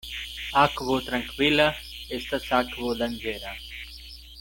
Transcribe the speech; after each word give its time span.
Akvo 0.61 0.95
trankvila 1.09 1.69
estas 2.21 2.51
akvo 2.63 2.99
danĝera. 3.03 3.57